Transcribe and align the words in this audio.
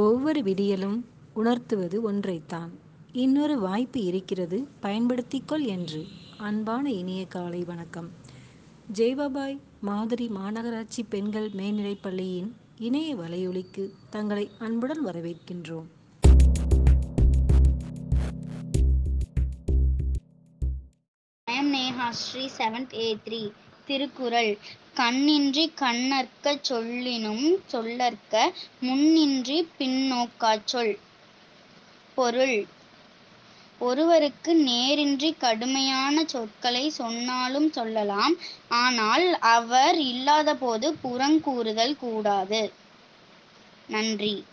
ஒவ்வொரு 0.00 0.40
விடியலும் 0.40 1.04
உணர்த்துவது 1.34 2.12
ஒன்றைத்தான். 2.12 2.68
இன்னொரு 3.12 3.58
வாய்ப்பு 3.58 4.04
இருக்கிறது 4.04 4.68
பயன்படுத்திக்கொள் 4.82 5.66
என்று. 5.66 6.06
அன்பான 6.38 6.92
இனிய 6.92 7.26
காலை 7.26 7.64
வணக்கம். 7.64 8.10
ஜெய்பாபாய் 8.92 9.58
மாதிரி 9.80 10.28
மாநகராட்சி 10.28 11.02
பெண்கள் 11.08 11.50
மேல்நிலைப் 11.52 12.02
பள்ளியின் 12.02 12.56
இணைய 12.78 13.16
வலையொலிக்கு 13.16 13.90
தங்களை 14.10 14.50
அன்புடன் 14.58 15.06
வரவேற்கின்றோம். 15.06 15.84
I 21.44 21.58
am 21.58 21.74
Neha 21.74 22.10
Sri 22.10 22.48
7th 22.58 22.92
A3 22.92 23.52
Thirukkural 23.86 24.58
கண்ணின்றி 25.00 25.72
கண்ணற்கச் 25.80 26.64
சொல்லினும் 26.68 27.56
சொல்லற்க 27.72 28.52
முன்னின்றி 28.82 29.68
பின்னோக்காச் 29.78 30.64
சொல். 30.64 30.98
பொருள். 32.14 32.66
ஒருவருக்கு 33.78 34.56
நேரின்றி 34.56 35.34
கடுமையான 35.38 36.24
சொற்களை 36.26 36.90
சொன்னாலும் 36.90 37.72
சொல்லலாம். 37.72 38.34
ஆனால் 38.68 39.38
அவர் 39.38 39.98
இல்லாதபோது 39.98 40.96
புறங்கூறுதல் 41.04 41.96
கூடாது. 41.96 42.72
நன்றி. 43.86 44.44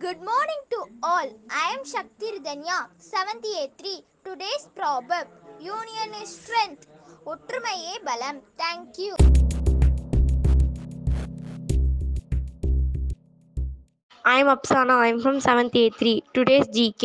Good 0.00 0.20
morning 0.20 0.62
to 0.68 0.86
all. 1.02 1.30
I 1.46 1.76
am 1.76 1.80
Shakti 1.92 2.30
Ridanya, 2.30 2.86
7th 3.10 3.46
A3. 3.58 4.04
Today's 4.24 4.66
proverb. 4.76 5.41
Union 5.62 6.10
is 6.20 6.30
strength. 6.36 6.84
ஒற்றுமையே 7.26 7.94
பலம். 8.04 8.38
Thank 8.56 8.98
you. 8.98 9.12
I'm 14.24 14.46
Apsana. 14.46 14.94
I'm 14.98 15.18
from 15.20 15.38
7th 15.42 15.76
A3. 15.76 16.02
Today's 16.34 16.68
GK. 16.76 17.04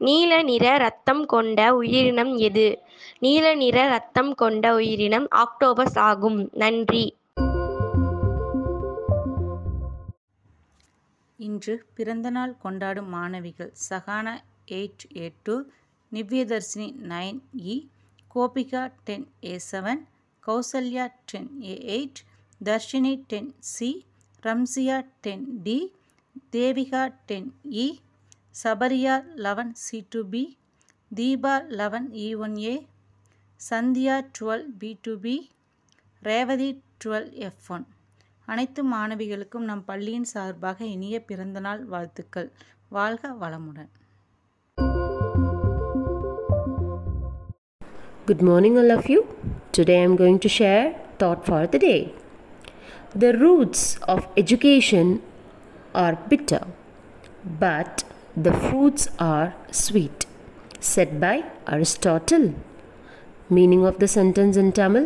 நீல 0.00 0.32
நிற 0.42 0.66
ரத்தம் 0.78 1.22
கொண்ட 1.26 1.60
உயிரினம் 1.78 2.32
எது 2.48 2.66
நீல 3.18 3.54
நிற 3.62 3.78
ரத்தம் 3.88 4.32
கொண்ட 4.34 4.66
உயிரினம் 4.80 5.26
ஆக்டோபஸ் 5.42 5.98
ஆகும் 6.08 6.38
நன்றி 6.62 7.04
இன்று 11.38 11.74
பிறந்தநாள் 11.96 12.54
கொண்டாடும் 12.62 13.10
மாணவிகள் 13.14 13.72
Sahana 13.88 14.34
eight 14.78 15.04
A 15.16 15.28
two 15.46 15.56
Nivyadharshini 16.12 16.88
nine 17.12 17.38
E 17.72 17.76
Gopika 18.30 18.82
ten 19.06 19.26
A 19.44 19.54
seven 19.70 20.02
Kausalya 20.42 21.06
ten 21.30 21.50
A 21.62 21.74
eight 21.96 22.20
Dharshini 22.60 23.14
ten 23.32 23.50
C 23.72 23.90
Ramsiya 24.42 24.98
ten 25.20 25.46
D 25.62 25.78
Devika 26.52 27.02
ten 27.26 27.48
E 27.76 27.86
Sabariya 28.62 29.14
eleven 29.36 29.72
C 29.76 29.98
two 30.10 30.22
B 30.30 30.44
Deepa 31.10 31.54
eleven 31.80 32.08
E 32.24 32.28
one 32.36 32.56
A 32.64 32.74
Sandhya 33.60 34.16
twelve 34.38 34.66
B 34.78 34.90
two 35.02 35.12
B 35.18 35.36
Revathi 36.22 36.68
twelve 37.04 37.30
F 37.46 37.66
one. 37.68 37.84
அனைத்து 38.48 38.80
மாணவிகளுக்கும் 38.92 39.66
நம் 39.70 39.84
பள்ளியின் 39.84 40.28
சார்பாக 40.32 40.78
இனிய 40.86 41.16
பிறந்தநாள் 41.24 41.82
வாழ்த்துக்கள். 41.84 42.48
வாழ்க 42.88 43.32
வளமுடன். 43.40 43.90
Good 48.27 48.41
morning, 48.41 48.77
all 48.77 48.91
of 48.91 49.09
you. 49.09 49.21
Today 49.71 49.99
I 49.99 50.03
am 50.03 50.15
going 50.15 50.39
to 50.39 50.49
share 50.49 50.85
thought 51.19 51.45
for 51.45 51.67
the 51.67 51.79
day. 51.79 52.01
The 53.15 53.37
roots 53.37 53.81
of 54.03 54.27
education 54.37 55.21
are 55.95 56.15
bitter, 56.29 56.61
but 57.59 58.03
the 58.37 58.53
fruits 58.53 59.07
are 59.19 59.49
sweet. 59.71 60.25
Said 60.79 61.19
by 61.19 61.35
Aristotle. 61.67 62.47
Meaning 63.49 63.85
of 63.85 63.99
the 63.99 64.07
sentence 64.07 64.57
in 64.57 64.71
Tamil 64.71 65.05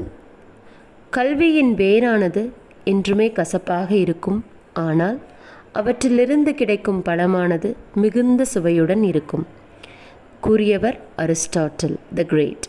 கல்வியின் 1.11 1.73
வேரானது 1.73 2.41
என்றுமே 2.83 3.27
கசப்பாக 3.31 3.91
இருக்கும் 3.95 4.39
ஆனால் 4.85 5.19
அவற்றிலிருந்து 5.73 6.51
கிடைக்கும் 6.55 7.03
பழமானது 7.03 7.69
மிகுந்த 7.95 8.45
சுவையுடன் 8.53 9.03
இருக்கும் 9.03 9.45
கூறியவர் 10.39 10.97
அரிஸ்டாட்டில் 11.17 11.95
த 12.15 12.23
கிரேட் 12.23 12.67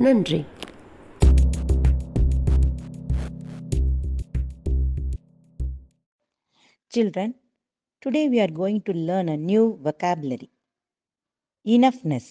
நன்றி 0.00 0.40
Children, 6.88 7.34
today 8.02 8.28
we 8.28 8.38
are 8.40 8.52
going 8.60 8.80
to 8.82 8.92
learn 8.92 9.28
a 9.28 9.36
new 9.36 9.78
vocabulary. 9.82 10.48
Enoughness. 11.66 12.26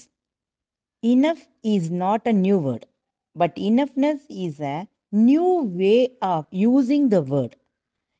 Enough 1.03 1.41
is 1.63 1.91
not 1.91 2.21
a 2.25 2.31
new 2.31 2.59
word, 2.59 2.85
but 3.35 3.55
enoughness 3.69 4.21
is 4.29 4.61
a 4.61 4.87
new 5.11 5.63
way 5.81 5.99
of 6.21 6.45
using 6.51 7.09
the 7.09 7.21
word. 7.21 7.55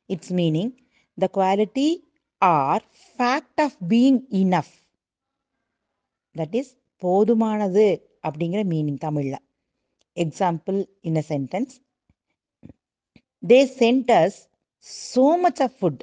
Its 0.08 0.30
meaning, 0.30 0.70
the 1.16 1.28
quality 1.28 2.02
or 2.42 2.80
fact 3.16 3.58
of 3.58 3.72
being 3.88 4.26
enough. 4.42 4.70
That 6.34 6.54
is, 6.54 6.76
போதுமானது 7.02 8.02
அப்படிங்கிற 8.27 8.61
meaning 8.73 8.97
தமிழில். 8.97 9.41
Example 10.15 10.85
in 11.01 11.15
a 11.15 11.23
sentence 11.29 11.73
they 13.47 13.59
sent 13.79 14.11
us 14.21 14.39
much 15.41 15.61
much 15.61 15.71
food 15.79 16.01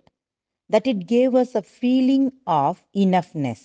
that 0.71 0.89
it 0.89 1.05
gave 1.09 1.37
us 1.43 1.55
a 1.55 1.65
feeling 1.75 2.29
of 2.45 2.79
enoughness 2.93 3.65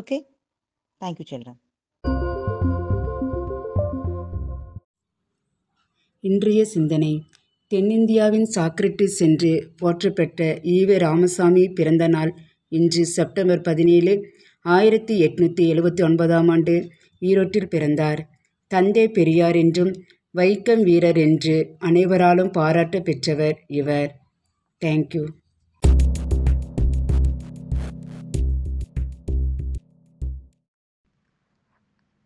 okay 0.00 0.18
thank you 1.00 1.26
children 1.30 1.60
இன்றைய 6.20 6.64
சிந்தனை. 6.64 7.22
தென்னிந்தியாவின் 7.70 8.48
Socrates 8.54 9.18
என்று 9.18 9.72
போற்றப்பட்ட 9.82 10.58
ஈவ 10.62 10.98
ராமசாமி 10.98 11.68
பிறந்த 11.68 12.08
நாள் 12.08 12.32
இன்று 12.68 13.04
செப்டம்பர் 13.06 13.60
பதினேழு 13.60 14.14
ஆயிரத்தி 14.62 15.20
எட்நூற்றி 15.20 15.60
எழுபத்தி 15.60 16.02
ஒன்பதாம் 16.02 16.48
ஆண்டு 16.48 16.88
ஈரோட்டில் 17.20 17.68
பிறந்தார். 17.68 18.28
தந்தை 18.66 19.08
பெரியார் 19.08 19.56
என்றும் 19.56 19.92
வைக்கம் 20.34 20.82
வீரர் 20.82 21.16
என்று 21.16 21.76
அனைவராலும் 21.78 22.50
பாராட்ட 22.50 23.00
பெற்றவர் 23.00 23.64
இவர். 23.66 24.16
தேங்க்யூ 24.84 25.24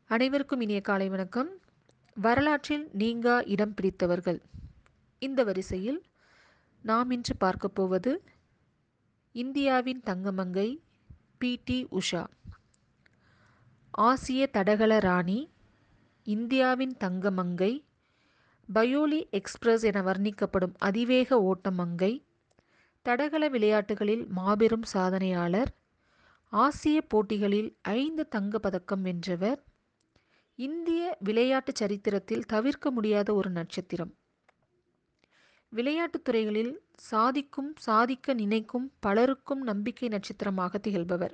அனைவருக்கும் 0.06 0.60
இனிய 0.60 0.80
காலை 0.80 1.08
வணக்கம். 1.08 1.58
வரலாற்றில் 2.14 2.88
நீங்கா 2.92 3.40
இடம் 3.40 3.74
பிடித்தவர்கள். 3.74 4.40
இந்த 5.18 5.44
வரிசையில் 5.44 6.02
நாம் 6.82 7.10
இன்று 7.10 7.36
பார்க்க 7.36 7.68
போவது 7.68 8.22
இந்தியாவின் 9.32 10.02
தங்கமங்கை 10.06 10.82
பிடி 11.44 11.88
உஷா. 11.90 12.26
ஆசிய 13.90 14.46
தடகள 14.46 14.98
ராணி 14.98 15.50
இந்தியாவின் 16.24 16.96
தங்கமங்கை 17.00 17.84
பயோலி 18.74 19.30
எக்ஸ்பிரஸ் 19.30 19.82
என 19.82 20.02
வர்ணிக்கப்படும் 20.02 20.74
அதிவேக 20.78 21.38
ஓட்டமங்கை 21.40 22.24
தடகள 23.02 23.48
விளையாட்டுகளில் 23.48 24.26
மாபெரும் 24.26 24.82
சாதனையாளர் 24.94 25.66
ஆசிய 26.48 27.02
போட்டிகளில் 27.02 27.76
ஐந்து 27.82 28.28
தங்க 28.28 28.58
பதக்கம் 28.58 29.02
வென்றவர் 29.02 29.64
இந்திய 30.56 31.16
விளையாட்டு 31.20 31.72
சரித்திரத்தில் 31.74 32.44
தவிர்க்க 32.44 32.90
முடியாத 32.90 33.34
ஒரு 33.34 33.50
நட்சத்திரம். 33.50 34.14
விளையாட்டுத் 35.74 36.24
துறைகளில் 36.24 36.82
சாதிக்கும் 36.94 37.74
சாதிக்க 37.76 38.34
நினைக்கும் 38.34 38.92
பலருக்கும் 39.00 39.62
நம்பிக்கை 39.62 40.08
நட்சத்திரமாக 40.08 40.78
திகழ்பவர். 40.78 41.30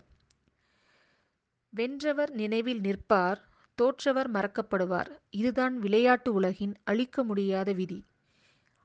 வென்றவர் 1.69 2.31
நினைவில் 2.31 2.81
நிற்பார் 2.81 3.49
தோற்றவர் 3.75 4.31
மறக்கப்படுவார். 4.31 5.11
இதுதான் 5.31 5.79
விளையாட்டு 5.79 6.33
உலகின் 6.33 6.75
அழிக்க 6.85 7.25
முடியாத 7.25 7.73
விதி. 7.73 8.05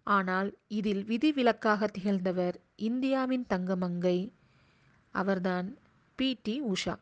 ஆனால் 0.04 0.58
இதில் 0.68 1.04
விதிவிலக்காக 1.04 1.88
திகழ்ந்தவர் 1.88 2.60
இந்தியாவின் 2.76 3.46
தங்கமங்கை. 3.50 4.32
அவர்தான் 5.10 5.78
பிடி 6.16 6.62
உஷா. 6.62 6.96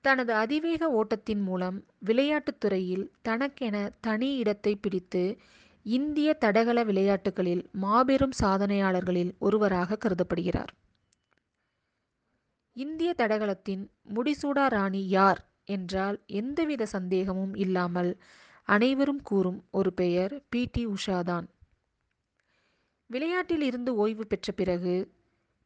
தனது 0.00 0.32
அதிவேக 0.32 0.90
ஓட்டத்தின் 0.90 1.40
மூலம் 1.40 1.84
விளையாட்டுத் 1.98 2.60
துறையில் 2.60 3.12
தனக்கென 3.22 3.90
தனி 4.00 4.36
இடத்தை 4.36 4.76
பிடித்து 4.76 5.38
இந்திய 5.88 6.34
தடகள 6.34 6.84
விளையாட்டுகளில் 6.84 7.68
மாபெரும் 7.72 8.32
சாதனையாளர்களில் 8.42 9.30
ஒருவராக 9.38 9.98
கருதப்படுகிறார். 10.04 10.72
இந்திய 12.72 13.14
தடகளத்தின் 13.14 13.90
முடிசூடா 14.14 14.66
ராணி 14.66 15.08
யார் 15.08 15.40
என்றால் 15.64 16.22
எந்தவித 16.26 16.86
சந்தேகமும் 16.86 17.54
இல்லாமல் 17.54 18.20
அனைவரும் 18.62 19.22
கூறும் 19.22 19.64
ஒரு 19.70 19.92
பெயர் 19.92 20.44
பிடி 20.48 20.86
உஷாதான் 20.86 21.46
விளையாட்டில் 23.06 23.60
இருந்து 23.60 23.94
ஓய்வு 23.94 24.26
பெற்ற 24.26 24.52
பிறகு 24.52 25.12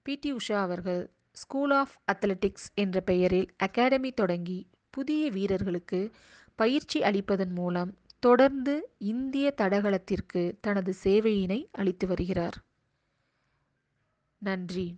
பிடி 0.03 0.33
உஷா 0.33 0.59
அவர்கள் 0.61 1.03
ஸ்கூல் 1.33 1.71
ஆஃப் 1.71 1.97
அத்லெட்டிக்ஸ் 2.13 2.69
என்ற 2.75 3.01
பெயரில் 3.01 3.49
அகாடமி 3.57 4.13
தொடங்கி 4.13 4.71
புதிய 4.91 5.31
வீரர்களுக்கு 5.31 6.11
பயிற்சி 6.57 7.01
அளிப்பதன் 7.01 7.55
மூலம் 7.55 7.99
தொடர்ந்து 8.23 8.91
இந்திய 8.99 9.51
தடகளத்திற்கு 9.51 10.57
தனது 10.61 10.95
சேவையினை 11.05 11.69
அளித்து 11.73 12.07
வருகிறார். 12.07 12.55
நன்றி. 14.39 14.97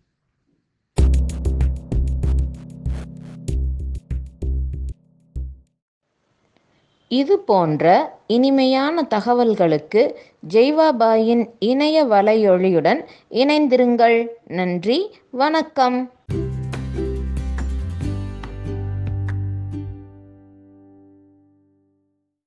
இது 7.09 7.38
போன்ற 7.38 8.17
இனிமையான 8.26 9.06
தகவல்களுக்கு 9.11 10.17
ஜெய்வாபாயின் 10.49 11.50
இணைய 11.59 12.05
வலையொலியுடன் 12.05 13.05
இணைந்திருங்கள். 13.31 14.29
நன்றி. 14.47 15.17
வணக்கம். 15.31 16.14